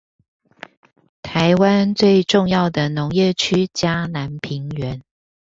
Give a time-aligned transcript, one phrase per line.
[1.21, 4.99] 台灣最重要的農業區嘉南平原